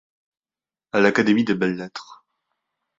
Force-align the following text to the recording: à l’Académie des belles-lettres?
à 0.93 0.99
l’Académie 0.99 1.43
des 1.45 1.53
belles-lettres? 1.53 2.25